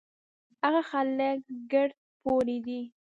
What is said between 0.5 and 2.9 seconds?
هغه خلک ګړد پوره دي